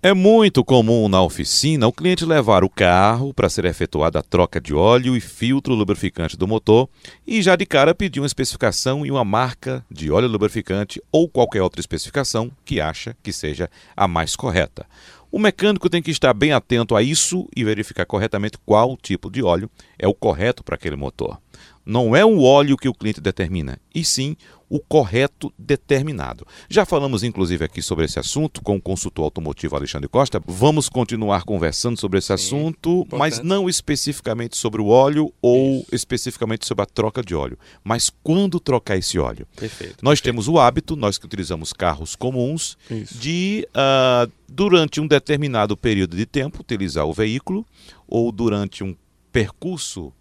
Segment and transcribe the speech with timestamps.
[0.00, 4.60] É muito comum na oficina o cliente levar o carro para ser efetuada a troca
[4.60, 6.88] de óleo e filtro lubrificante do motor
[7.26, 11.62] e já de cara pedir uma especificação e uma marca de óleo lubrificante ou qualquer
[11.62, 14.86] outra especificação que acha que seja a mais correta.
[15.32, 19.42] O mecânico tem que estar bem atento a isso e verificar corretamente qual tipo de
[19.42, 19.68] óleo
[19.98, 21.40] é o correto para aquele motor.
[21.88, 24.36] Não é o óleo que o cliente determina, e sim
[24.68, 26.46] o correto determinado.
[26.68, 30.38] Já falamos inclusive aqui sobre esse assunto com o consultor automotivo Alexandre Costa.
[30.46, 35.94] Vamos continuar conversando sobre esse assunto, mas não especificamente sobre o óleo ou Isso.
[35.94, 39.46] especificamente sobre a troca de óleo, mas quando trocar esse óleo.
[39.56, 39.96] Perfeito.
[40.02, 40.24] Nós perfeito.
[40.24, 43.16] temos o hábito, nós que utilizamos carros comuns, Isso.
[43.18, 47.64] de uh, durante um determinado período de tempo utilizar o veículo
[48.06, 48.94] ou durante um
[49.32, 50.12] percurso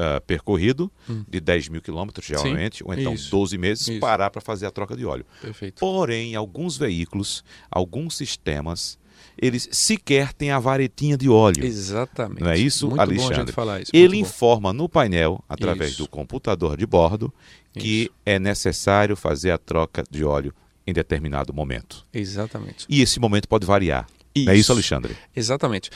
[0.00, 1.24] uh, percorrido hum.
[1.28, 4.00] de 10 mil quilômetros, geralmente, Sim, ou então isso, 12 meses, isso.
[4.00, 5.26] parar para fazer a troca de óleo.
[5.40, 5.78] Perfeito.
[5.78, 8.98] Porém, alguns veículos, alguns sistemas,
[9.36, 11.64] eles sequer têm a varetinha de óleo.
[11.64, 12.42] Exatamente.
[12.42, 13.52] Não é isso, Muito Alexandre?
[13.52, 13.90] falar isso.
[13.94, 16.02] Ele informa no painel, através isso.
[16.02, 17.32] do computador de bordo,
[17.72, 20.54] que é necessário fazer a troca de óleo
[20.86, 22.06] em determinado momento.
[22.12, 22.86] Exatamente.
[22.88, 24.06] E esse momento pode variar.
[24.34, 24.50] Isso.
[24.50, 25.16] É isso, Alexandre?
[25.34, 25.90] Exatamente.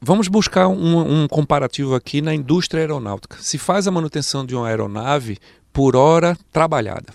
[0.00, 3.38] Vamos buscar um, um, comparativo aqui na indústria aeronáutica.
[3.40, 5.38] Se faz a manutenção de uma aeronave
[5.72, 7.12] por hora trabalhada.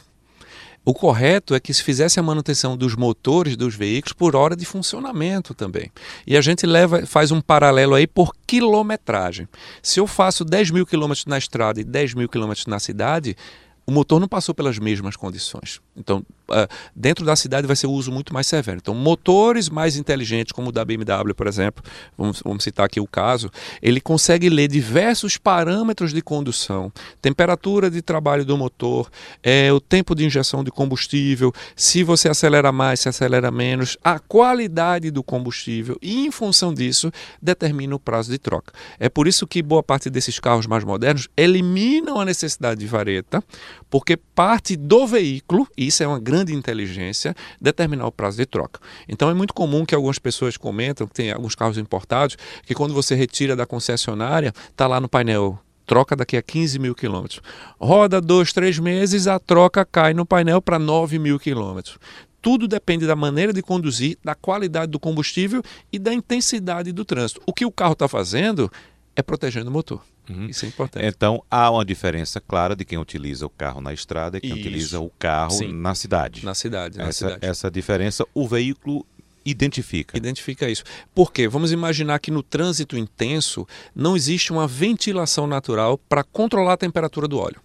[0.86, 4.66] O correto é que se fizesse a manutenção dos motores dos veículos por hora de
[4.66, 5.90] funcionamento também.
[6.28, 9.48] E a gente leva, faz um paralelo aí por quilometragem.
[9.82, 13.38] Se eu faço 10 mil quilômetros na estrada e 10 mil quilômetros na cidade,
[13.86, 15.82] o motor não passou pelas mesmas condições.
[15.96, 18.78] Então, uh, dentro da cidade vai ser o uso muito mais severo.
[18.82, 21.84] Então, motores mais inteligentes, como o da BMW, por exemplo,
[22.18, 28.02] vamos, vamos, citar aqui o caso, ele consegue ler diversos parâmetros de condução, temperatura de
[28.02, 29.10] trabalho do motor,
[29.42, 34.18] é, o tempo de injeção de combustível, se você acelera mais, se acelera menos, a
[34.18, 37.12] qualidade do combustível e, em função disso,
[37.42, 38.74] determina o prazo de troca.
[39.00, 43.44] É por isso que boa parte desses carros mais modernos eliminam a necessidade de vareta,
[43.90, 48.80] porque parte do veículo, e isso é uma grande inteligência, determinar o prazo de troca.
[49.08, 52.94] Então é muito comum que algumas pessoas comentam, que tem alguns carros importados, que quando
[52.94, 57.42] você retira da concessionária, está lá no painel troca daqui a 15 mil quilômetros.
[57.80, 61.98] Roda dois, três meses, a troca cai no painel para 9 mil quilômetros.
[62.42, 67.42] Tudo depende da maneira de conduzir, da qualidade do combustível e da intensidade do trânsito.
[67.46, 68.72] O que o carro está fazendo
[69.16, 70.02] é protegendo o motor.
[70.30, 70.48] Uhum.
[70.48, 71.06] Isso é importante.
[71.06, 74.60] Então há uma diferença clara de quem utiliza o carro na estrada e quem Isso.
[74.60, 75.74] utiliza o carro Sim.
[75.74, 76.46] na cidade.
[76.46, 77.46] Na cidade, na essa, cidade.
[77.46, 79.06] Essa diferença o veículo
[79.46, 80.18] identifica.
[80.18, 80.84] Identifica isso.
[81.14, 81.48] Por quê?
[81.48, 87.28] Vamos imaginar que no trânsito intenso não existe uma ventilação natural para controlar a temperatura
[87.28, 87.62] do óleo.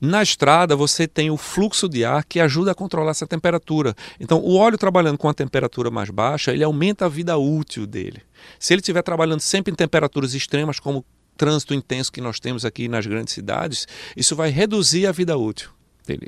[0.00, 3.94] Na estrada, você tem o fluxo de ar que ajuda a controlar essa temperatura.
[4.20, 8.20] Então, o óleo trabalhando com a temperatura mais baixa, ele aumenta a vida útil dele.
[8.58, 11.04] Se ele estiver trabalhando sempre em temperaturas extremas, como
[11.36, 13.86] trânsito intenso que nós temos aqui nas grandes cidades,
[14.16, 15.70] isso vai reduzir a vida útil.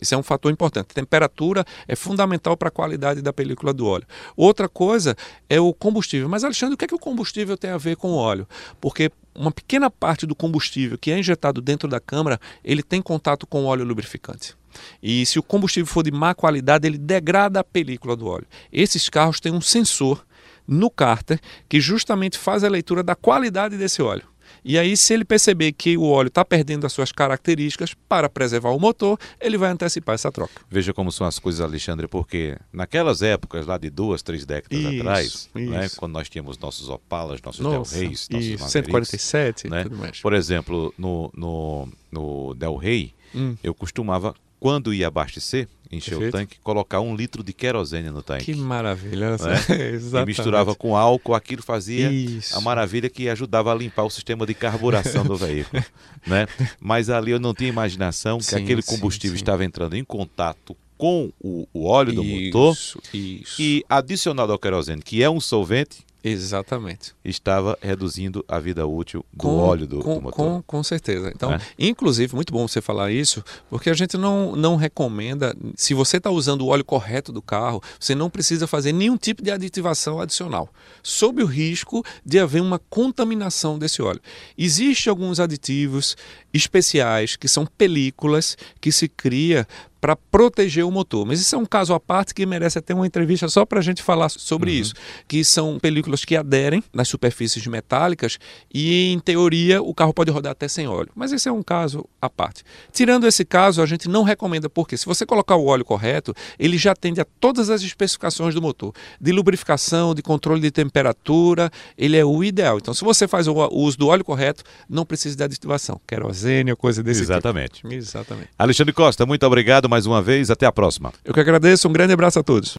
[0.00, 0.94] Isso é um fator importante.
[0.94, 4.06] Temperatura é fundamental para a qualidade da película do óleo.
[4.34, 5.14] Outra coisa
[5.50, 6.28] é o combustível.
[6.28, 8.48] Mas, Alexandre, o que, é que o combustível tem a ver com o óleo?
[8.80, 13.46] Porque uma pequena parte do combustível que é injetado dentro da câmara, ele tem contato
[13.46, 14.56] com o óleo lubrificante.
[15.02, 18.46] E se o combustível for de má qualidade, ele degrada a película do óleo.
[18.72, 20.24] Esses carros têm um sensor
[20.66, 21.38] no cárter
[21.68, 24.26] que justamente faz a leitura da qualidade desse óleo.
[24.64, 28.70] E aí, se ele perceber que o óleo está perdendo as suas características para preservar
[28.70, 30.60] o motor, ele vai antecipar essa troca.
[30.70, 35.00] Veja como são as coisas, Alexandre, porque naquelas épocas, lá de duas, três décadas isso,
[35.00, 35.50] atrás, isso.
[35.54, 39.82] Né, quando nós tínhamos nossos Opalas, nossos Nossa, Del Reis, nossos isso, 147 né?
[39.84, 40.20] tudo mais.
[40.20, 43.56] Por exemplo, no, no, no Del Rey, hum.
[43.62, 46.34] eu costumava, quando ia abastecer, encher Perfeito.
[46.34, 48.46] o tanque, colocar um litro de querosene no tanque.
[48.46, 49.36] Que maravilha, né?
[50.22, 52.56] e misturava com álcool, aquilo fazia Isso.
[52.56, 55.82] a maravilha que ajudava a limpar o sistema de carburação do veículo.
[56.26, 56.48] Né?
[56.80, 59.44] Mas ali eu não tinha imaginação que sim, aquele combustível sim, sim.
[59.44, 62.72] estava entrando em contato com o, o óleo do isso, motor
[63.14, 63.62] isso.
[63.62, 65.98] e adicionado ao querosene, que é um solvente,
[66.28, 67.14] Exatamente.
[67.24, 70.36] Estava reduzindo a vida útil do com, óleo do, com, do motor.
[70.36, 71.30] Com, com certeza.
[71.32, 71.60] Então, é?
[71.78, 76.28] inclusive, muito bom você falar isso, porque a gente não, não recomenda, se você está
[76.28, 80.68] usando o óleo correto do carro, você não precisa fazer nenhum tipo de aditivação adicional,
[81.00, 84.20] sob o risco de haver uma contaminação desse óleo.
[84.58, 86.16] Existem alguns aditivos
[86.52, 89.64] especiais que são películas que se cria
[90.00, 91.26] para proteger o motor.
[91.26, 93.82] Mas isso é um caso à parte que merece até uma entrevista só para a
[93.82, 94.76] gente falar sobre uhum.
[94.76, 94.94] isso.
[95.26, 98.38] Que são películas que aderem nas superfícies metálicas
[98.72, 101.10] e, em teoria, o carro pode rodar até sem óleo.
[101.14, 102.62] Mas esse é um caso à parte.
[102.92, 106.78] Tirando esse caso, a gente não recomenda, porque se você colocar o óleo correto, ele
[106.78, 108.92] já atende a todas as especificações do motor.
[109.20, 112.78] De lubrificação, de controle de temperatura, ele é o ideal.
[112.78, 116.00] Então, se você faz o uso do óleo correto, não precisa de aditivação.
[116.06, 117.74] Querosene ou coisa desse Exatamente.
[117.74, 117.92] tipo.
[117.92, 118.50] Exatamente.
[118.58, 120.50] Alexandre Costa, muito obrigado mais uma vez.
[120.50, 121.12] Até a próxima.
[121.24, 121.88] Eu que agradeço.
[121.88, 122.74] Um grande abraço a todos.